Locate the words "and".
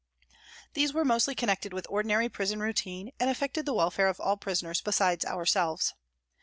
3.19-3.29